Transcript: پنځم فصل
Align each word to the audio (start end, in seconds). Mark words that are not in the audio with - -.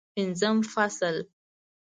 پنځم 0.13 0.57
فصل 0.73 1.15